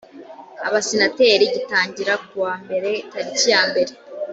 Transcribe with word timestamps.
abasenateri 0.67 1.45
gitangira 1.55 2.13
ku 2.25 2.33
wa 2.43 2.53
mbere 2.63 2.89
tariki 3.11 3.47
yambere 3.53 3.91